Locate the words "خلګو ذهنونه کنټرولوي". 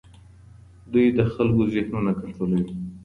1.33-2.73